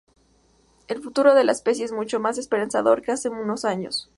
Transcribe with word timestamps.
El 0.87 1.03
futuro 1.03 1.35
de 1.35 1.43
la 1.43 1.51
especie 1.51 1.85
es 1.85 1.91
mucho 1.91 2.19
más 2.19 2.39
esperanzador 2.39 3.03
que 3.03 3.11
hace 3.11 3.29
unos 3.29 3.65
años. 3.65 4.09